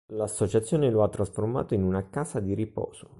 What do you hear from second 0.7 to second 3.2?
lo ha trasformato in una casa di riposo.